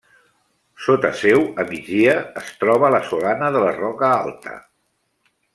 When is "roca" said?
3.79-4.13